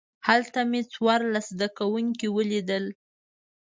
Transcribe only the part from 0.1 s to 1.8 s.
هلته مې څوارلس زده